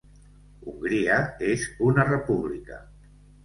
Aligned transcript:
Hongria 0.71 1.19
és 1.51 1.67
una 1.91 2.09
república. 2.11 2.85